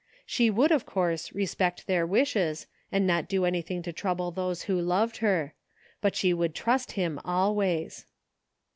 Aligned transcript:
She 0.25 0.49
would, 0.49 0.71
of 0.71 0.83
course, 0.87 1.31
respect 1.31 1.85
their 1.85 2.07
wishes, 2.07 2.65
and 2.91 3.05
not 3.05 3.29
do 3.29 3.43
an)rthing 3.45 3.83
to 3.83 3.93
trouble 3.93 4.31
those 4.31 4.63
who 4.63 4.81
loved 4.81 5.17
her; 5.17 5.53
but 6.01 6.15
she 6.15 6.33
would 6.33 6.55
trust 6.55 6.93
him 6.93 7.19
always. 7.23 8.07